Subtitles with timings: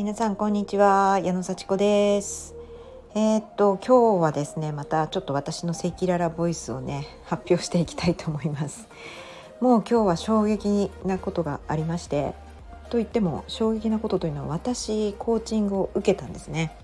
[0.00, 1.20] 皆さんこんにちは。
[1.22, 2.54] 矢野幸子です。
[3.14, 8.88] えー、っと今日はですねまたちょっと私の赤裸々ボイスをね発表していきたいと思います。
[9.60, 12.32] もう今日は衝撃なことがありまして
[12.88, 16.74] と言っても衝撃なことというのは私コーチングを受けたんですね。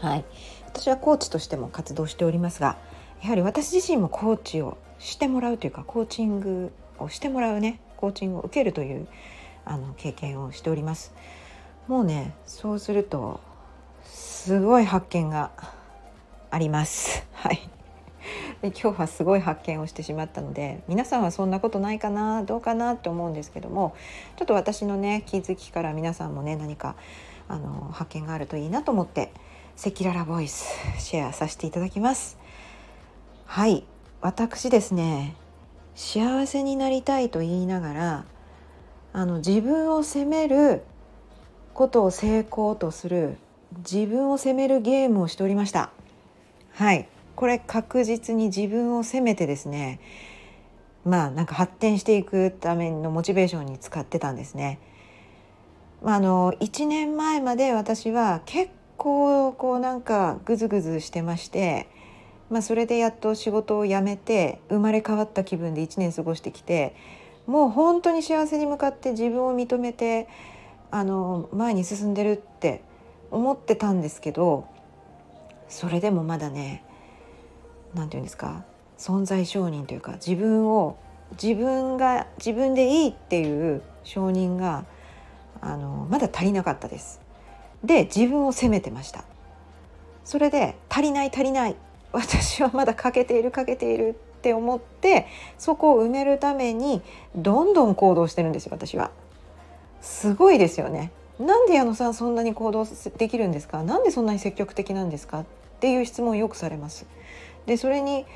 [0.00, 0.24] はい。
[0.66, 2.76] 私はコーチとしても活動しておりますが
[3.22, 9.08] やはり私自身もコーチをしてもらうというかコーチングをしてもらうねコーチングを受けるという
[9.64, 11.14] あの経験をしております。
[11.88, 13.40] もうねそうすると
[14.04, 15.50] すごい発見が
[16.50, 17.24] あります。
[17.34, 17.68] はい。
[18.62, 23.96] 今日はすごい発見をしてしまったので皆さんはそんなことないかなどうかなって思うんですけども
[24.36, 26.94] ちょっと私のね気づきから皆さんもね何か
[27.48, 29.32] あの発見があるといいなと思って
[29.76, 32.38] 赤裸々ボイスシェアさせていただきます。
[33.46, 33.84] はい。
[34.20, 35.34] 私ですね
[35.96, 38.24] 幸せになりたいと言いながら
[39.12, 40.84] あの自分を責める
[41.74, 43.36] ことを成功とする
[43.78, 45.90] 自分を責めるゲームをしておりました
[46.72, 50.00] はいこれ確実に自分を責めてですね
[51.04, 54.78] まあなんか発展していくためのモチベーションに使ってたんですね。
[56.02, 61.88] まあ、あの1年前まで私は結構こうなんかグズグズしてまして、
[62.50, 66.96] まあ、それでやっと仕事を辞めて生まれ変わった気分で1年過ごしてきて
[67.46, 70.28] もう本当に幸せに向かって自分を認めて
[70.92, 72.82] あの前に進んでるって
[73.30, 74.68] 思ってたんですけど
[75.68, 76.84] それでもまだね
[77.94, 78.62] 何て言うんですか
[78.98, 80.98] 存在承認というか自分を
[81.42, 84.84] 自分が自分でいいっていう承認が
[85.62, 87.20] あのまだ足りなかったです。
[87.82, 89.24] で自分を責めてました。
[90.24, 91.76] それで足りない足りない
[92.12, 97.00] 私はまだ欠けている欠けているって思ってそこを埋めるために
[97.34, 99.10] どんどん行動してるんですよ私は。
[100.02, 101.12] すごいですよね。
[101.38, 102.86] なんで矢野さんそんなに行動
[103.16, 103.82] できるんですか？
[103.82, 105.40] なんでそんなに積極的なんですか？
[105.40, 105.44] っ
[105.80, 107.06] ていう質問をよくされます。
[107.64, 108.26] でそれに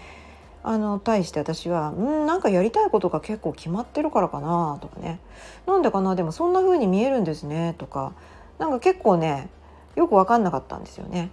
[0.63, 5.21] あの対して私は「うんなんかやりたいことが結構決まってるからかな」とかね
[5.67, 6.17] 「なんでかな？
[6.17, 8.13] でもそんな風に見えるんですね」とか
[8.59, 9.49] なんか結構ね
[9.95, 11.31] よく分かんなかったんですよね。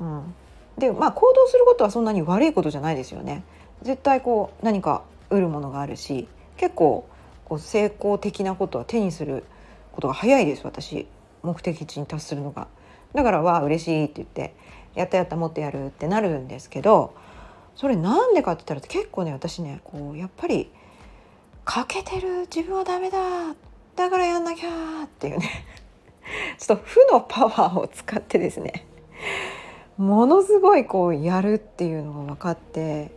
[0.00, 0.34] うん、
[0.76, 3.44] でまあ行動することはそんなに悪いことじゃないですよね。
[3.82, 7.06] 絶対こう何か得るものがあるし結構
[7.50, 9.42] こう成功的なことは手にする
[9.90, 10.62] ことが早いです。
[10.64, 11.08] 私
[11.42, 12.68] 目的地に達するのが。
[13.12, 14.54] だからは嬉しいって言って
[14.94, 17.12] やったやったもっとやるってなるんですけど
[17.74, 20.70] それなんでかって言ったら結構ね私ねこうやっぱり
[21.64, 23.18] 欠けてる自分はダメだ。
[23.96, 25.50] だからやんなきゃっていうね。
[26.56, 28.86] ちょっと負のパワーを使ってですね。
[29.98, 33.10] ものすごいこうやるっていうのが分かって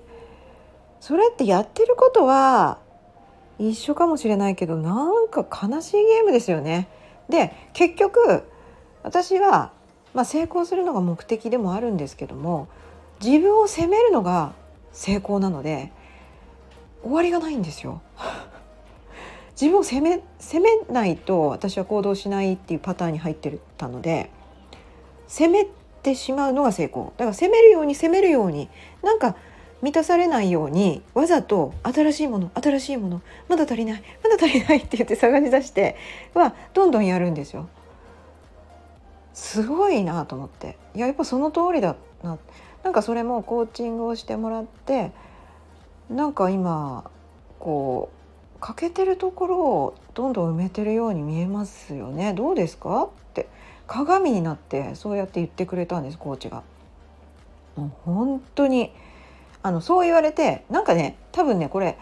[1.00, 2.80] それってやってることは
[3.60, 6.88] 一緒かもしれないけどなんか悲しいゲームですよね。
[7.30, 8.44] で結局
[9.04, 9.72] 私は
[10.14, 12.68] まあ、成功するのが目的でもあるんですけども
[13.24, 14.54] 自分を責めるのが
[14.92, 15.92] 成功なので
[17.02, 18.02] 終わりがないんですよ。
[19.60, 24.30] 自分を責め責めないと私は行動しないっていうパターンに入ってたので
[25.28, 25.68] 責め
[26.02, 28.68] てしまうのが成功だから責めるように責めるように
[29.04, 29.36] なんか
[29.84, 35.96] 満たされないようにわざと新しいもの新しいものまだ足りないまだ足りない って言って探し出して
[36.34, 37.68] はどんどんやるんですよ。
[39.34, 42.38] すごいなと思っていややっぱその通りだな
[42.84, 45.12] なんかそれもコーチングをしてもらって
[46.10, 47.10] なんか今
[47.60, 53.04] こう欠けてるところをどんどん埋めてるように見えますよねどうですか？
[53.06, 53.48] って
[53.88, 56.62] 鏡になってそうやって言ってくれたんですコーチが。
[57.76, 58.92] もう本当に
[59.64, 61.98] あのそう言われてなんかね多分ねこれ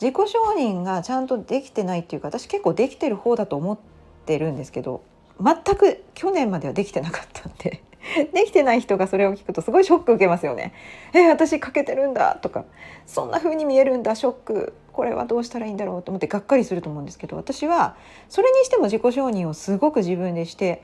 [0.00, 3.78] 自己承認がちゃんとできてないっていうか私結構できてる方だと思っ
[4.26, 5.04] てるんですけど
[5.40, 7.82] 全く去年まではできてなかったんで
[8.32, 10.72] できてない人がそれを聞くとすごいショック受けますよね。
[11.12, 12.64] え私欠けてるんだとか
[13.06, 17.96] そんな風に見えるんだショックこれはどうしたらいいんだろうと思ってがっかりすると思うんですけど私は
[18.28, 20.82] それにしても自己承認をすごく自分でして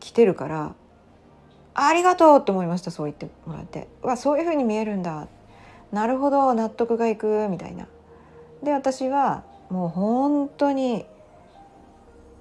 [0.00, 0.74] きてるから
[1.86, 3.86] ありがとうと思いましたそう言ってもらって。
[4.02, 5.28] わそういう風に見えるんだ。
[5.92, 7.86] なるほど納得がいくみたいな。
[8.62, 11.06] で私はもう本当に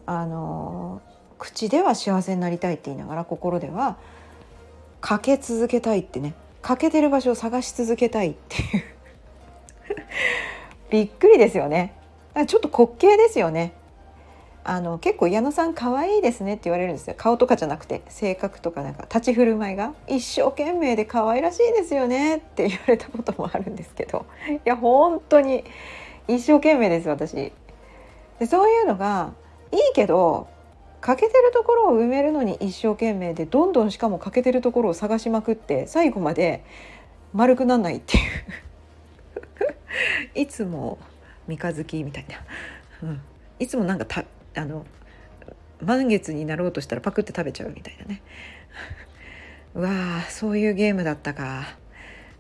[0.08, 1.02] あの
[1.38, 3.98] 口では幸せになりたいって言いながら心では
[5.02, 6.34] かけ続けたいってね。
[6.64, 8.84] 欠けてる場所を探し続けたいっていう。
[10.90, 11.94] びっくりですよね。
[12.48, 13.74] ちょっと滑稽ですよね。
[14.70, 17.16] あの結構矢野さん可愛いですねって言われるんですよ。
[17.18, 19.04] 顔とかじゃなくて性格とかなんか。
[19.04, 24.26] 立ち振る舞いが一生懸命で可愛らしいですよねって言われたこともあるんですけど。
[24.52, 25.64] いや本当に
[26.28, 27.54] 一生懸命です私。
[28.40, 29.32] でそういうのが
[29.72, 30.48] いいけど
[31.00, 36.66] 欠けてるところを埋めるのに一生懸命でどんどんしかも欠けてるところを探しまくって最後まで
[37.32, 38.24] 丸くなんないっていう。
[40.36, 40.98] いつも
[41.48, 42.36] 三日月みたいな、
[43.08, 43.22] うん、
[43.60, 44.26] いつもなんかた
[44.58, 44.86] あの
[45.82, 48.22] 満月になろうとしたらパクって食べちゃうみたいなね。
[49.76, 51.78] うわーそういうゲームだったか。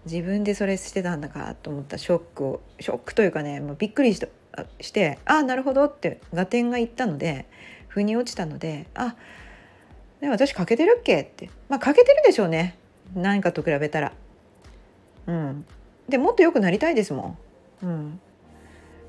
[0.05, 1.97] 自分でそれしてたんだかと思った。
[1.97, 4.27] ショックをショックというかねもうびっくりした
[4.81, 7.45] してああなるほどって合点がいったので
[7.87, 9.15] 腑に落ちたのであ
[10.21, 11.49] で私欠けてるっけって。
[11.69, 12.77] まあ欠けてるでしょうね。
[13.15, 14.13] 何かと比べたら。
[15.27, 15.65] うん。
[16.09, 17.37] でもっと良くなりたいですも
[17.83, 17.85] ん。
[17.85, 18.21] うん。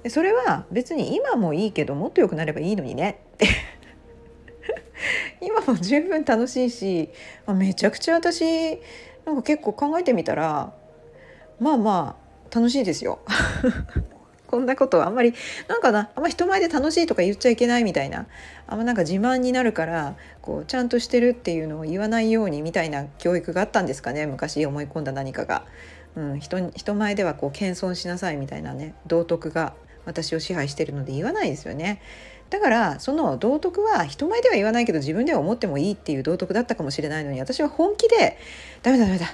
[0.03, 3.49] でそれは別に今もいいけどもっと良くなればいいのにねって
[5.41, 7.11] 今も十分楽しいし
[7.49, 8.81] めちゃくちゃ私
[9.25, 10.73] なんか結構考えてみたら
[11.61, 13.19] まあまあ楽しいですよ。
[14.47, 15.35] こんなことあんまり
[15.69, 18.27] なんかなあんま人前で楽しいとか言っちゃいけないみたいな
[18.67, 25.65] あんまなんか自慢になるからこうちゃんとしてるっていうのを言わないようにみたいな教育があったんですかね昔思い込んだ何かが。
[26.17, 29.75] うん、人人前ではこう謙遜しなさいみたいなね道徳が
[30.09, 32.01] 私を支配してるので言わないですよね。
[32.51, 38.39] だからその道徳は人前では言わないけど自分では思ってもいいっていう道徳だったかもしれないのに私は本気で
[38.83, 39.27] 「ダメだダメだ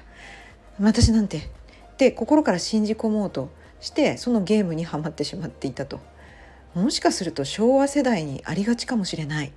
[0.80, 3.50] 私なんて」って心から信じ込もうと
[3.80, 6.00] してそのゲームにはまってしまっていたと
[6.74, 9.52] もしかすると昭和世代にありがちかもしれない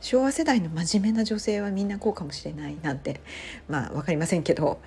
[0.00, 3.20] 昭和世代の真面目な女性はみんなこうかもしれないなんて
[3.68, 4.80] まあ分かりませんけど、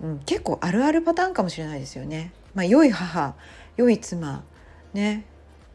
[0.00, 2.32] うん、結構あるあるパターンかもしれないですよね。
[2.54, 3.34] まあ、良い母
[3.76, 4.44] 良い妻
[4.92, 5.24] ね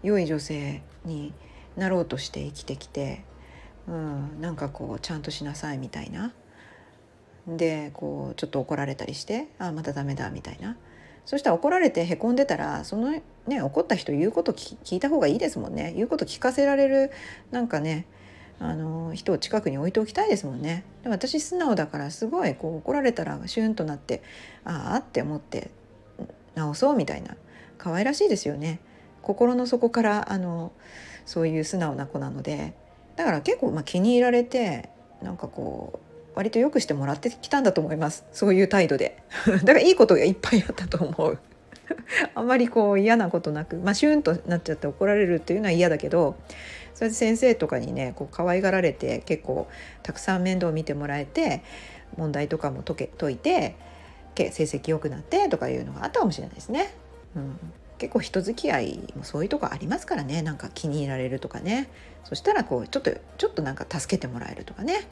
[0.03, 1.33] 良い女性に
[1.75, 3.23] なろうとして生きてきて、
[3.87, 6.33] うん、なんかこうちゃんとしなさいみたいな。
[7.47, 10.77] でこうちょっと怒られたりしてあまたダメだみたいな。
[11.25, 13.11] そしたら怒られてへこんでたらその
[13.47, 15.93] ね怒った人言うこと聞いた方がいいですもんね。
[15.95, 17.11] 言うこと聞かせられる
[17.51, 18.05] なんかね
[18.59, 20.85] あの人を近くに置いておきたいですもんね。
[21.03, 24.23] でも私素直だからすごいこう怒られたらシュンとなって
[24.63, 25.71] ああって思って
[26.55, 27.35] 直そうみたいな。
[27.77, 28.79] 可愛らしいですよね。
[29.25, 30.71] 心の底からあの
[31.25, 32.73] そういう素直な子なので
[33.15, 34.89] だから結構まあ気に入られて
[35.21, 38.25] なんかこう割とよくしてもらってきたんだと思います。
[38.33, 39.23] そういう態度で。
[39.63, 41.39] だからいいことがいっぱいあったと思う。
[42.35, 46.35] あんまりこう嫌なことなくまあシュンとなっちゃって怒られるっていうのは嫌だけど
[46.93, 49.67] それで先生とかにねこう可愛がられて結構
[50.01, 51.61] たくさん面倒を見てもらえて
[52.17, 53.75] 問題とかも解け解いて
[54.35, 56.91] 成績良くなってとかいうのがあったかもしれないですね。
[57.35, 57.59] うん。
[57.97, 60.41] 結構人付き合いもそういうとこありますからね。
[60.41, 61.89] なんか気に入られるとかね。
[62.25, 65.07] そしたらこうちょっとちょっとなんか助けてもらえるとかね、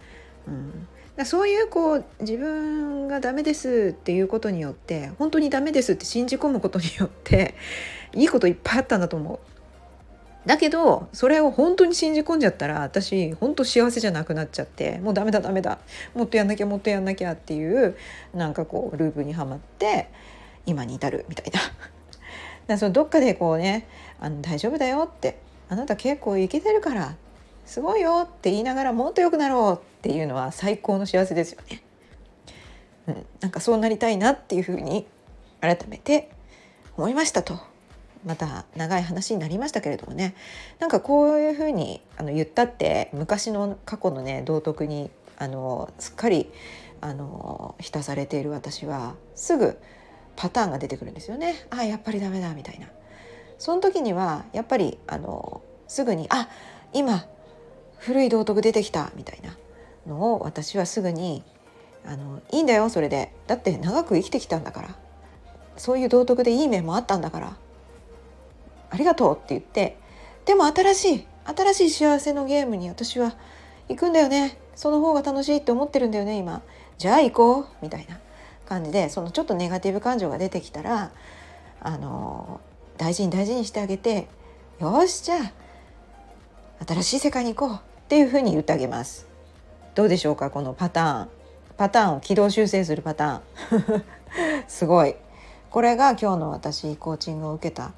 [0.47, 7.53] うん、だそういうこう自分がダメですっていうことによって本当にダメですって信じ込むことによって
[8.13, 9.39] いいこといっぱいあったんだと思う。
[10.45, 15.77] だけどそれを本当に信じ込んじゃったら私本当幸せじゃなくなっちゃってもうダメだダメだ。
[16.15, 17.95] もっとやんなきゃもっとやんなきゃっていう
[18.33, 20.09] なんかこうループにはまって
[20.65, 21.61] 今に至るみたいな。
[22.67, 23.87] だそのどっかでこうね
[24.19, 25.39] あの大丈夫だよって
[25.69, 27.15] あなた結構いけてるから
[27.65, 31.83] すごいよって言いながらもっと良くなろうっていうのは最高の幸せですよね。
[33.07, 35.05] うん、なんかそうなりたいなっていうふうに
[35.61, 36.29] 改めて
[36.97, 37.73] 思いましたと。
[38.25, 40.33] また長い話になりましたけれどもね
[40.79, 46.49] なんかこういうふうにあの言ったって昔の過去のね道徳にあのすっかり
[47.01, 49.77] あの浸されている私はすぐ
[50.35, 51.65] パターンが出てくるんですよね。
[51.69, 52.87] あやっぱりダメだみたいな。
[53.57, 56.49] その時にはやっぱりあのすぐにあ
[56.93, 57.25] 今
[57.97, 59.57] 古い道徳出てきたみたいな。
[60.07, 61.43] のを私はすぐに
[62.05, 63.31] あのいいんだよそれで。
[63.47, 64.95] だって長く生きてきたんだから。
[65.77, 67.57] そういう道徳でいい面もあったんだから。
[68.89, 69.97] ありがとうって言って。
[70.45, 73.35] でも新しい新しい幸せのゲームに私は
[73.89, 74.57] 行くんだよね。
[74.75, 76.61] その方が楽しいって思ってるんだよね今。
[76.97, 78.19] じゃあ行こうみたいな。
[78.65, 81.11] 感じでそのちょっとネガティブ感情が出てきたら
[81.79, 82.61] あの
[82.97, 84.27] 大事に大事にしてあげて
[84.79, 85.51] よしじゃあ
[86.85, 89.27] 新しい世界に行こうっていうふうに言ってあげます。
[89.95, 91.29] どうでしょうかこのパターン。
[91.77, 94.03] パターンを軌道修正するパターン。
[94.67, 95.15] すごい。
[95.69, 97.93] これが今日の私コーチングを受けた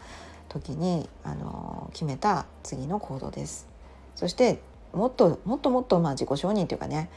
[0.49, 3.67] 時にあの決めた次の行動です。
[4.15, 4.61] そして
[4.93, 7.09] もっともっともっとまあ自己承認というかね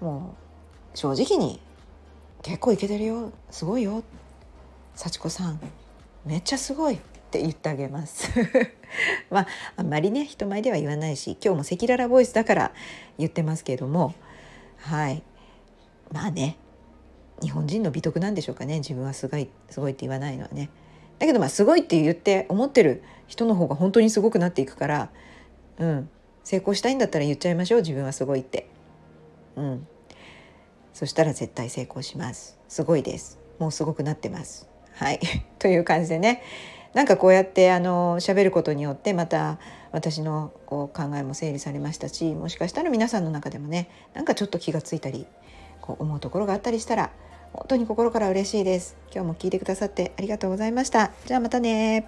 [0.00, 0.34] も
[0.94, 1.60] う正直に
[2.46, 3.32] 結構いけてるよ。
[3.50, 4.04] すごいよ。
[4.94, 5.60] 幸子さん。
[6.24, 6.98] めっちゃすごいっ
[7.32, 8.30] て言ってあげます。
[9.30, 12.72] まああんまりね人前では言わないし今日も赤裸々ボイスだから
[13.18, 14.14] 言ってますけれども。
[14.78, 15.24] はい。
[16.12, 16.56] まあね
[17.42, 18.76] 日本人の美徳なんでしょうかね。
[18.76, 20.70] 自分はすごいすごいって言わないのはね。
[21.18, 25.10] だけどまあすごいって言って思ってる人の方が本当にすごくなっていくから
[25.78, 26.08] うん。
[26.44, 28.68] 成功したいんだったら言っちゃいましょう自分はすごいって。
[29.56, 29.88] うん。
[30.96, 32.56] そしたら絶対成功します。
[32.68, 33.38] すごいです。
[33.58, 34.66] もうすごくなってます。
[34.94, 35.20] はい。
[35.60, 36.42] という感じでね。
[36.94, 39.58] なんかこうやってあの喋ることによってまた
[39.92, 45.26] 私のこう考えも整理されましたしもしかしたら皆さんの中でもねなんかちょっと気がついたり
[45.82, 47.10] こう思うところがあったりしたら
[47.52, 48.96] 本当に心から嬉しいです。
[49.12, 51.12] 今日も聞いてくださってありがとうございました。
[51.26, 52.06] じゃあまたね